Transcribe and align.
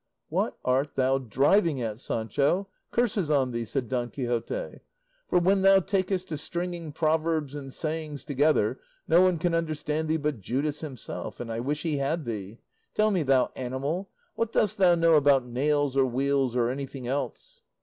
"What 0.29 0.57
art 0.65 0.95
thou 0.95 1.19
driving 1.19 1.79
at, 1.79 1.99
Sancho? 1.99 2.67
curses 2.89 3.29
on 3.29 3.51
thee!" 3.51 3.63
said 3.63 3.87
Don 3.87 4.09
Quixote; 4.09 4.79
"for 5.29 5.37
when 5.37 5.61
thou 5.61 5.79
takest 5.79 6.27
to 6.29 6.39
stringing 6.39 6.91
proverbs 6.91 7.53
and 7.53 7.71
sayings 7.71 8.23
together, 8.25 8.79
no 9.07 9.21
one 9.21 9.37
can 9.37 9.53
understand 9.53 10.07
thee 10.09 10.17
but 10.17 10.39
Judas 10.41 10.81
himself, 10.81 11.39
and 11.39 11.51
I 11.51 11.59
wish 11.59 11.83
he 11.83 11.97
had 11.97 12.25
thee. 12.25 12.57
Tell 12.95 13.11
me, 13.11 13.21
thou 13.21 13.51
animal, 13.55 14.09
what 14.33 14.51
dost 14.51 14.79
thou 14.79 14.95
know 14.95 15.17
about 15.17 15.45
nails 15.45 15.95
or 15.95 16.07
wheels, 16.07 16.55
or 16.55 16.71
anything 16.71 17.05
else?" 17.05 17.61